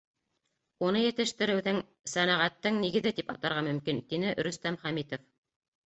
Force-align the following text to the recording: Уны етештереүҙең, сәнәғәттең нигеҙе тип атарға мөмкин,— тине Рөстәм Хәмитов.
Уны 0.87 1.03
етештереүҙең, 1.03 1.83
сәнәғәттең 2.15 2.81
нигеҙе 2.87 3.15
тип 3.21 3.33
атарға 3.37 3.67
мөмкин,— 3.71 4.05
тине 4.11 4.37
Рөстәм 4.45 4.85
Хәмитов. 4.85 5.29